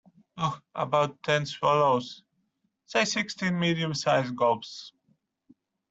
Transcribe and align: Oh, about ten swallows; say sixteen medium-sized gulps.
Oh, 0.35 0.59
about 0.73 1.21
ten 1.21 1.45
swallows; 1.45 2.23
say 2.87 3.05
sixteen 3.05 3.59
medium-sized 3.59 4.35
gulps. 4.35 4.93